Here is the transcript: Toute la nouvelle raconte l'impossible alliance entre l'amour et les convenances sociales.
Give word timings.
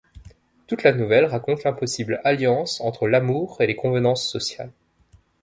Toute 0.65 0.81
la 0.81 0.93
nouvelle 0.93 1.25
raconte 1.27 1.63
l'impossible 1.63 2.21
alliance 2.23 2.81
entre 2.81 3.07
l'amour 3.07 3.57
et 3.61 3.67
les 3.67 3.75
convenances 3.75 4.27
sociales. 4.27 4.71